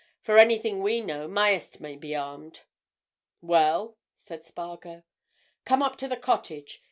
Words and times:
For 0.19 0.39
anything 0.39 0.81
we 0.81 0.99
know 0.99 1.27
Myerst 1.27 1.79
may 1.79 1.95
be 1.95 2.15
armed." 2.15 2.61
"Well?" 3.39 3.99
said 4.15 4.43
Spargo. 4.43 5.03
"Come 5.63 5.83
up 5.83 5.95
to 5.97 6.07
the 6.07 6.17
cottage. 6.17 6.79